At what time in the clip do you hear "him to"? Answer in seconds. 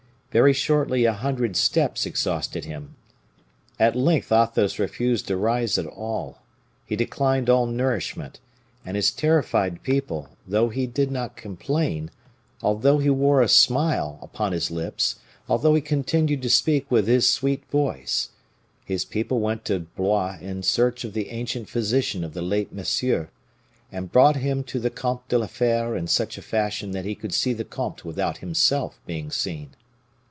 24.37-24.79